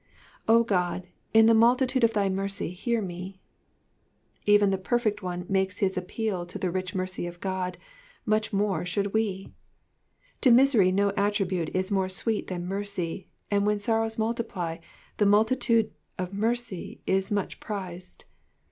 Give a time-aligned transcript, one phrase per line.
[0.47, 3.37] 0 Qod^ in the multitude of thy mercy hear me/''
[4.47, 4.87] Even the Digitized by VjOOQIC 264 EXPOSITIONS OF THE PSALMS.
[4.87, 7.77] perfect one makes his appeal to the rich mercy of God,
[8.25, 9.53] much more should we.
[10.41, 14.79] To miser J no attribute is more sweet than mercy, and when sorrows multiply,
[15.17, 18.25] the multitude of mercy is much prized.